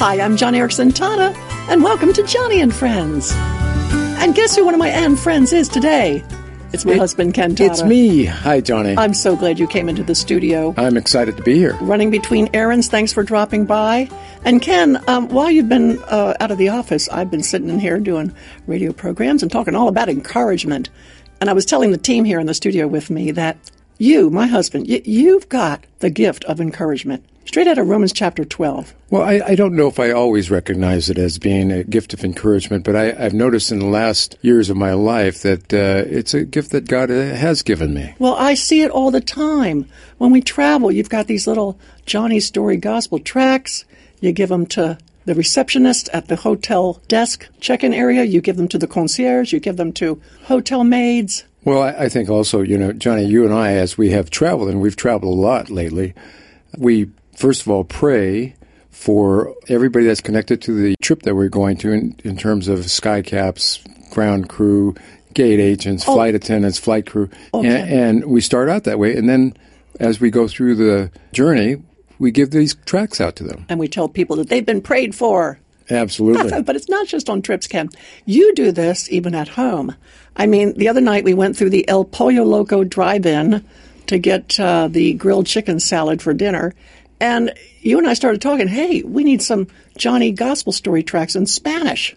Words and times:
Hi, 0.00 0.18
I'm 0.20 0.36
Joni 0.36 0.56
Eareckson 0.56 0.92
Tada, 0.92 1.34
and 1.68 1.82
welcome 1.84 2.12
to 2.14 2.22
Joni 2.22 2.62
and 2.62 2.74
Friends. 2.74 3.32
And 4.22 4.34
guess 4.34 4.56
who 4.56 4.64
one 4.64 4.72
of 4.74 4.78
my 4.80 4.88
and 4.88 5.18
friends 5.18 5.52
is 5.52 5.68
today? 5.68 6.24
It's 6.72 6.84
my 6.86 6.92
It- 6.94 6.98
husband, 6.98 7.34
Ken 7.34 7.54
Tada. 7.54 7.70
It's 7.70 7.82
me. 7.84 8.24
Hi, 8.24 8.60
Joni. 8.62 8.94
I'm 8.96 9.12
so 9.12 9.36
glad 9.36 9.58
you 9.58 9.66
came 9.66 9.88
into 9.90 10.02
the 10.02 10.14
studio. 10.14 10.74
I'm 10.78 10.96
excited 10.96 11.36
to 11.36 11.42
be 11.42 11.54
here. 11.56 11.76
Running 11.82 12.10
between 12.10 12.48
errands, 12.54 12.88
thanks 12.88 13.12
for 13.12 13.22
dropping 13.22 13.66
by. 13.66 14.08
And 14.44 14.62
Ken, 14.62 15.02
um, 15.06 15.28
while 15.28 15.50
you've 15.50 15.68
been 15.68 15.98
uh, 16.04 16.34
out 16.40 16.50
of 16.50 16.56
the 16.58 16.70
office, 16.70 17.08
I've 17.10 17.30
been 17.30 17.42
sitting 17.42 17.68
in 17.68 17.78
here 17.78 17.98
doing 17.98 18.32
radio 18.66 18.92
programs 18.92 19.42
and 19.42 19.52
talking 19.52 19.74
all 19.74 19.88
about 19.88 20.08
encouragement. 20.08 20.88
And 21.40 21.50
I 21.50 21.52
was 21.52 21.66
telling 21.66 21.90
the 21.92 21.98
team 21.98 22.24
here 22.24 22.40
in 22.40 22.46
the 22.46 22.54
studio 22.54 22.86
with 22.88 23.10
me 23.10 23.30
that 23.32 23.58
you, 23.98 24.30
my 24.30 24.46
husband, 24.46 24.86
y- 24.88 25.02
you've 25.04 25.48
got 25.50 25.84
the 25.98 26.08
gift 26.10 26.44
of 26.44 26.58
encouragement. 26.60 27.24
Straight 27.46 27.66
out 27.66 27.78
of 27.78 27.88
Romans 27.88 28.12
chapter 28.12 28.44
12. 28.44 28.94
Well, 29.10 29.22
I, 29.22 29.40
I 29.44 29.54
don't 29.56 29.74
know 29.74 29.88
if 29.88 29.98
I 29.98 30.12
always 30.12 30.50
recognize 30.50 31.10
it 31.10 31.18
as 31.18 31.38
being 31.38 31.72
a 31.72 31.82
gift 31.82 32.14
of 32.14 32.22
encouragement, 32.22 32.84
but 32.84 32.94
I, 32.94 33.12
I've 33.18 33.34
noticed 33.34 33.72
in 33.72 33.80
the 33.80 33.86
last 33.86 34.36
years 34.40 34.70
of 34.70 34.76
my 34.76 34.92
life 34.92 35.42
that 35.42 35.72
uh, 35.74 36.04
it's 36.08 36.32
a 36.32 36.44
gift 36.44 36.70
that 36.70 36.86
God 36.86 37.10
uh, 37.10 37.34
has 37.34 37.62
given 37.62 37.92
me. 37.92 38.14
Well, 38.20 38.36
I 38.36 38.54
see 38.54 38.82
it 38.82 38.90
all 38.90 39.10
the 39.10 39.20
time. 39.20 39.88
When 40.18 40.30
we 40.30 40.42
travel, 40.42 40.92
you've 40.92 41.08
got 41.08 41.26
these 41.26 41.46
little 41.48 41.78
Joni 42.06 42.40
Story 42.40 42.76
gospel 42.76 43.18
tracts. 43.18 43.84
You 44.20 44.30
give 44.30 44.50
them 44.50 44.66
to 44.66 44.98
the 45.24 45.34
receptionist 45.34 46.08
at 46.12 46.28
the 46.28 46.36
hotel 46.36 47.00
desk 47.08 47.48
check-in 47.58 47.92
area. 47.92 48.22
You 48.22 48.40
give 48.40 48.58
them 48.58 48.68
to 48.68 48.78
the 48.78 48.86
concierge. 48.86 49.52
You 49.52 49.60
give 49.60 49.76
them 49.76 49.92
to 49.94 50.20
hotel 50.44 50.84
maids. 50.84 51.44
Well, 51.64 51.82
I, 51.82 52.04
I 52.04 52.08
think 52.08 52.30
also, 52.30 52.62
you 52.62 52.78
know, 52.78 52.92
Joni, 52.92 53.28
you 53.28 53.44
and 53.44 53.52
I, 53.52 53.72
as 53.72 53.98
we 53.98 54.10
have 54.10 54.30
traveled, 54.30 54.68
and 54.68 54.80
we've 54.80 54.96
traveled 54.96 55.36
a 55.36 55.40
lot 55.40 55.68
lately, 55.68 56.14
we 56.78 57.10
first 57.40 57.62
of 57.62 57.68
all 57.68 57.84
pray 57.84 58.54
for 58.90 59.54
everybody 59.68 60.04
that's 60.04 60.20
connected 60.20 60.60
to 60.62 60.72
the 60.72 60.94
trip 61.00 61.22
that 61.22 61.34
we're 61.34 61.48
going 61.48 61.76
to 61.78 61.90
in, 61.90 62.14
in 62.22 62.36
terms 62.36 62.68
of 62.68 62.80
skycaps, 62.80 63.80
ground 64.10 64.48
crew, 64.48 64.94
gate 65.32 65.58
agents, 65.58 66.04
flight 66.04 66.34
attendants, 66.34 66.78
flight 66.78 67.06
crew. 67.06 67.30
Okay. 67.54 67.66
And, 67.66 67.90
and 67.90 68.24
we 68.26 68.40
start 68.40 68.68
out 68.68 68.84
that 68.84 68.98
way. 68.98 69.16
And 69.16 69.28
then 69.28 69.56
as 69.98 70.20
we 70.20 70.30
go 70.30 70.48
through 70.48 70.74
the 70.74 71.10
journey, 71.32 71.82
we 72.18 72.30
give 72.30 72.50
these 72.50 72.74
tracks 72.84 73.20
out 73.20 73.36
to 73.36 73.44
them. 73.44 73.64
And 73.68 73.80
we 73.80 73.88
tell 73.88 74.08
people 74.08 74.36
that 74.36 74.48
they've 74.48 74.66
been 74.66 74.82
prayed 74.82 75.14
for. 75.14 75.58
Absolutely. 75.88 76.62
but 76.62 76.76
it's 76.76 76.88
not 76.88 77.06
just 77.06 77.30
on 77.30 77.40
trips, 77.40 77.66
Ken. 77.66 77.88
You 78.26 78.54
do 78.54 78.70
this 78.70 79.10
even 79.10 79.34
at 79.34 79.48
home. 79.48 79.94
I 80.36 80.46
mean, 80.46 80.74
the 80.74 80.88
other 80.88 81.00
night 81.00 81.24
we 81.24 81.34
went 81.34 81.56
through 81.56 81.70
the 81.70 81.88
El 81.88 82.04
Pollo 82.04 82.44
Loco 82.44 82.84
drive-in 82.84 83.64
to 84.06 84.18
get 84.18 84.58
uh, 84.58 84.88
the 84.88 85.14
grilled 85.14 85.46
chicken 85.46 85.80
salad 85.80 86.20
for 86.20 86.34
dinner, 86.34 86.74
and 87.20 87.52
you 87.80 87.98
and 87.98 88.06
I 88.08 88.14
started 88.14 88.40
talking. 88.40 88.68
Hey, 88.68 89.02
we 89.02 89.24
need 89.24 89.42
some 89.42 89.66
Joni 89.98 90.34
Gospel 90.34 90.72
Story 90.72 91.02
tracks 91.02 91.36
in 91.36 91.46
Spanish, 91.46 92.16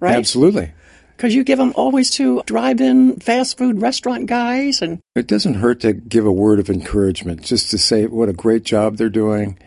right? 0.00 0.16
Absolutely. 0.16 0.72
Because 1.16 1.34
you 1.34 1.44
give 1.44 1.58
them 1.58 1.72
always 1.76 2.10
to 2.12 2.42
drive-in 2.44 3.16
fast 3.20 3.56
food 3.56 3.80
restaurant 3.80 4.26
guys, 4.26 4.82
and 4.82 5.00
It 5.14 5.26
doesn't 5.26 5.54
hurt 5.54 5.80
to 5.80 5.94
give 5.94 6.26
a 6.26 6.32
word 6.32 6.58
of 6.58 6.68
encouragement, 6.68 7.42
just 7.42 7.70
to 7.70 7.78
say 7.78 8.06
what 8.06 8.28
a 8.28 8.34
great 8.34 8.64
job 8.64 8.96
they're 8.96 9.08
doing. 9.08 9.58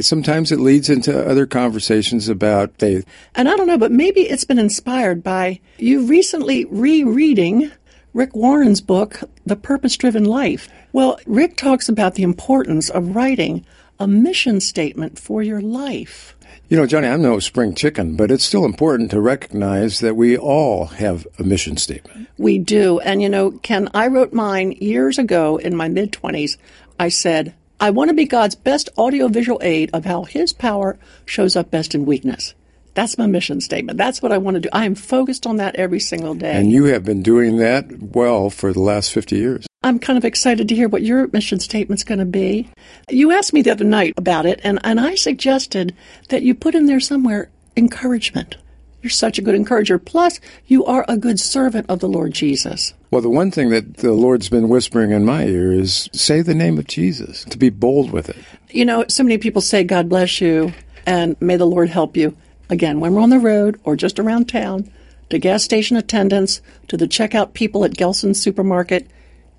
Sometimes 0.00 0.52
it 0.52 0.60
leads 0.60 0.88
into 0.88 1.28
other 1.28 1.44
conversations 1.44 2.28
about 2.28 2.78
faith. 2.78 3.04
and 3.34 3.48
I 3.48 3.56
don't 3.56 3.66
know, 3.66 3.76
but 3.78 3.92
maybe 3.92 4.22
it's 4.22 4.44
been 4.44 4.60
inspired 4.60 5.22
by 5.22 5.60
you 5.76 6.06
recently 6.06 6.64
rereading 6.66 7.70
Rick 8.14 8.34
Warren's 8.36 8.80
book, 8.80 9.20
The 9.44 9.56
Purpose 9.56 9.96
Driven 9.96 10.24
Life. 10.24 10.68
Well, 10.92 11.18
Rick 11.26 11.56
talks 11.56 11.88
about 11.88 12.14
the 12.14 12.22
importance 12.22 12.90
of 12.90 13.16
writing 13.16 13.66
a 13.98 14.06
mission 14.06 14.60
statement 14.60 15.18
for 15.18 15.42
your 15.42 15.60
life. 15.60 16.34
You 16.68 16.76
know, 16.76 16.86
Joni, 16.86 17.12
I'm 17.12 17.22
no 17.22 17.38
spring 17.38 17.74
chicken, 17.74 18.16
but 18.16 18.30
it's 18.30 18.44
still 18.44 18.64
important 18.64 19.10
to 19.10 19.20
recognize 19.20 20.00
that 20.00 20.16
we 20.16 20.38
all 20.38 20.86
have 20.86 21.26
a 21.38 21.42
mission 21.42 21.76
statement. 21.76 22.28
We 22.38 22.58
do. 22.58 22.98
And 23.00 23.20
you 23.20 23.28
know, 23.28 23.50
Ken, 23.50 23.88
I 23.92 24.06
wrote 24.06 24.32
mine 24.32 24.72
years 24.72 25.18
ago 25.18 25.58
in 25.58 25.76
my 25.76 25.88
mid 25.88 26.12
20s. 26.12 26.56
I 26.98 27.08
said, 27.08 27.54
I 27.78 27.90
want 27.90 28.08
to 28.08 28.14
be 28.14 28.26
God's 28.26 28.54
best 28.54 28.88
audiovisual 28.96 29.60
aid 29.62 29.90
of 29.92 30.04
how 30.04 30.24
his 30.24 30.52
power 30.52 30.98
shows 31.26 31.56
up 31.56 31.70
best 31.70 31.94
in 31.94 32.06
weakness. 32.06 32.54
That's 32.94 33.18
my 33.18 33.26
mission 33.26 33.60
statement. 33.60 33.98
That's 33.98 34.22
what 34.22 34.32
I 34.32 34.38
want 34.38 34.54
to 34.54 34.60
do. 34.60 34.68
I 34.72 34.84
am 34.84 34.94
focused 34.94 35.46
on 35.46 35.56
that 35.56 35.76
every 35.76 36.00
single 36.00 36.34
day. 36.34 36.52
And 36.52 36.70
you 36.70 36.84
have 36.84 37.04
been 37.04 37.22
doing 37.22 37.56
that 37.56 37.86
well 38.00 38.50
for 38.50 38.72
the 38.72 38.80
last 38.80 39.12
50 39.12 39.36
years. 39.36 39.66
I'm 39.84 39.98
kind 39.98 40.16
of 40.16 40.24
excited 40.24 40.68
to 40.68 40.74
hear 40.74 40.88
what 40.88 41.02
your 41.02 41.28
mission 41.32 41.58
statement's 41.58 42.04
going 42.04 42.20
to 42.20 42.24
be. 42.24 42.70
You 43.10 43.32
asked 43.32 43.52
me 43.52 43.62
the 43.62 43.72
other 43.72 43.84
night 43.84 44.14
about 44.16 44.46
it, 44.46 44.60
and, 44.62 44.78
and 44.84 45.00
I 45.00 45.16
suggested 45.16 45.94
that 46.28 46.42
you 46.42 46.54
put 46.54 46.74
in 46.74 46.86
there 46.86 47.00
somewhere 47.00 47.50
encouragement. 47.76 48.56
You're 49.02 49.10
such 49.10 49.38
a 49.38 49.42
good 49.42 49.56
encourager. 49.56 49.98
Plus, 49.98 50.38
you 50.66 50.84
are 50.84 51.04
a 51.08 51.16
good 51.16 51.40
servant 51.40 51.86
of 51.88 51.98
the 51.98 52.08
Lord 52.08 52.32
Jesus. 52.32 52.94
Well, 53.10 53.22
the 53.22 53.28
one 53.28 53.50
thing 53.50 53.70
that 53.70 53.96
the 53.96 54.12
Lord's 54.12 54.48
been 54.48 54.68
whispering 54.68 55.10
in 55.10 55.24
my 55.24 55.44
ear 55.46 55.72
is 55.72 56.08
say 56.12 56.42
the 56.42 56.54
name 56.54 56.78
of 56.78 56.86
Jesus, 56.86 57.44
to 57.46 57.58
be 57.58 57.68
bold 57.68 58.12
with 58.12 58.28
it. 58.28 58.36
You 58.70 58.84
know, 58.84 59.04
so 59.08 59.24
many 59.24 59.38
people 59.38 59.60
say, 59.60 59.82
God 59.82 60.08
bless 60.08 60.40
you, 60.40 60.72
and 61.04 61.36
may 61.40 61.56
the 61.56 61.66
Lord 61.66 61.88
help 61.88 62.16
you. 62.16 62.36
Again, 62.70 63.00
when 63.00 63.14
we're 63.14 63.20
on 63.20 63.30
the 63.30 63.40
road 63.40 63.80
or 63.82 63.96
just 63.96 64.20
around 64.20 64.48
town, 64.48 64.90
to 65.30 65.38
gas 65.38 65.64
station 65.64 65.96
attendants, 65.96 66.62
to 66.88 66.96
the 66.96 67.08
checkout 67.08 67.54
people 67.54 67.84
at 67.84 67.96
Gelson's 67.96 68.40
supermarket, 68.40 69.10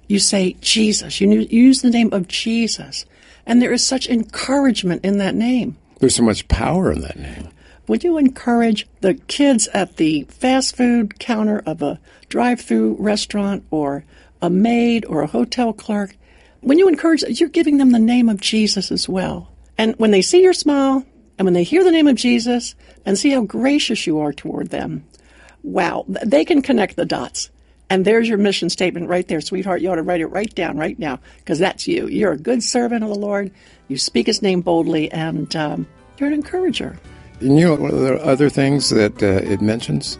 you 0.08 0.20
say 0.20 0.54
Jesus. 0.62 1.22
You 1.22 1.32
use 1.32 1.82
the 1.82 1.90
name 1.90 2.12
of 2.14 2.28
Jesus. 2.28 3.06
And 3.46 3.62
there 3.62 3.74
is 3.74 3.86
such 3.86 4.08
encouragement 4.08 5.04
in 5.04 5.18
that 5.18 5.36
name. 5.36 5.78
There's 6.00 6.16
so 6.16 6.24
much 6.24 6.48
power 6.48 6.92
in 6.92 7.02
that 7.02 7.18
name. 7.18 7.50
Would 7.88 8.04
you 8.04 8.18
encourage 8.18 8.88
the 9.02 9.16
kids 9.16 9.68
at 9.74 9.98
the 9.98 10.24
fast 10.24 10.76
food 10.76 11.20
counter 11.20 11.62
of 11.66 11.82
a 11.82 12.00
drive 12.30 12.62
through 12.62 12.96
restaurant 12.98 13.66
or 13.72 14.06
a 14.42 14.50
maid 14.50 15.06
or 15.06 15.22
a 15.22 15.28
hotel 15.28 15.74
clerk? 15.74 16.16
When 16.62 16.80
you 16.80 16.88
encourage, 16.88 17.24
you're 17.24 17.50
giving 17.50 17.78
them 17.78 17.92
the 17.92 18.00
name 18.00 18.30
of 18.30 18.40
Jesus 18.40 18.92
as 18.92 19.10
well. 19.10 19.52
And 19.78 19.96
when 19.98 20.12
they 20.12 20.22
see 20.22 20.42
your 20.42 20.54
smile 20.54 21.06
and 21.38 21.46
when 21.46 21.54
they 21.54 21.64
hear 21.64 21.84
the 21.84 21.92
name 21.92 22.08
of 22.08 22.16
Jesus 22.16 22.76
and 23.06 23.18
see 23.18 23.32
how 23.32 23.42
gracious 23.42 24.08
you 24.08 24.20
are 24.20 24.32
toward 24.32 24.70
them, 24.70 25.04
wow, 25.62 26.06
they 26.08 26.46
can 26.46 26.62
connect 26.62 26.96
the 26.96 27.06
dots. 27.06 27.50
And 27.94 28.06
there's 28.06 28.28
your 28.28 28.40
mission 28.40 28.72
statement 28.72 29.08
right 29.08 29.28
there, 29.28 29.40
sweetheart. 29.40 29.84
You 29.84 29.92
ought 29.92 29.98
to 29.98 30.02
write 30.02 30.20
it 30.20 30.26
right 30.26 30.52
down 30.56 30.78
right 30.80 30.98
now 30.98 31.20
because 31.38 31.60
that's 31.60 31.88
you. 31.88 32.08
You're 32.08 32.32
a 32.32 32.38
good 32.38 32.64
servant 32.64 33.04
of 33.04 33.12
the 33.12 33.16
Lord. 33.16 33.52
You 33.88 34.00
speak 34.00 34.26
his 34.26 34.42
name 34.42 34.62
boldly 34.62 35.12
and 35.12 35.56
um, 35.56 35.86
you're 36.18 36.26
an 36.26 36.34
encourager. 36.34 36.98
And 37.40 37.60
you 37.60 37.68
know, 37.68 37.76
one 37.76 37.92
of 37.92 38.00
the 38.00 38.16
other 38.26 38.50
things 38.50 38.90
that 38.90 39.22
uh, 39.22 39.48
it 39.48 39.62
mentions? 39.62 40.18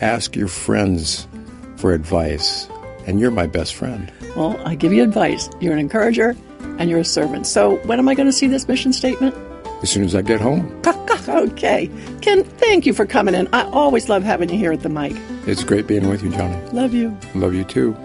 Ask 0.00 0.34
your 0.34 0.48
friends 0.48 1.28
for 1.76 1.92
advice. 1.92 2.66
And 3.06 3.20
you're 3.20 3.30
my 3.30 3.46
best 3.46 3.76
friend. 3.76 4.12
Well, 4.34 4.60
I 4.66 4.74
give 4.74 4.92
you 4.92 5.04
advice. 5.04 5.48
You're 5.60 5.74
an 5.74 5.78
encourager 5.78 6.34
and 6.80 6.90
you're 6.90 6.98
a 6.98 7.04
servant. 7.04 7.46
So, 7.46 7.76
when 7.86 8.00
am 8.00 8.08
I 8.08 8.16
going 8.16 8.26
to 8.26 8.32
see 8.32 8.48
this 8.48 8.66
mission 8.66 8.92
statement? 8.92 9.36
As 9.82 9.90
soon 9.90 10.04
as 10.04 10.14
I 10.14 10.22
get 10.22 10.40
home, 10.40 10.80
okay. 11.28 11.90
Ken, 12.20 12.44
thank 12.44 12.86
you 12.86 12.92
for 12.92 13.04
coming 13.04 13.34
in. 13.34 13.48
I 13.52 13.64
always 13.70 14.08
love 14.08 14.22
having 14.22 14.48
you 14.48 14.56
here 14.56 14.72
at 14.72 14.82
the 14.82 14.88
mic. 14.88 15.12
it's 15.46 15.64
great 15.64 15.86
being 15.86 16.08
with 16.08 16.22
you, 16.22 16.30
Joni. 16.30 16.72
Love 16.72 16.94
you. 16.94 17.16
Love 17.34 17.54
you 17.54 17.64
too. 17.64 17.96